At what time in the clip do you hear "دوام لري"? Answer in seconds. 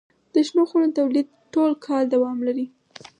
2.13-2.65